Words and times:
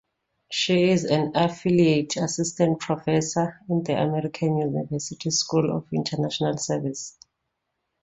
She 0.51 0.89
is 0.89 1.03
an 1.03 1.33
affiliate 1.35 2.17
assistant 2.17 2.79
professor 2.79 3.61
in 3.69 3.83
the 3.83 4.01
American 4.01 4.57
University 4.57 5.29
School 5.29 5.77
of 5.77 5.85
International 5.93 6.57
Service. 6.57 7.15